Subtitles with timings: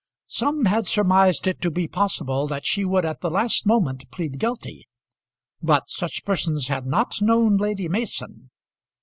[0.33, 4.39] Some had surmised it to be possible that she would at the last moment plead
[4.39, 4.87] guilty,
[5.61, 8.49] but such persons had not known Lady Mason.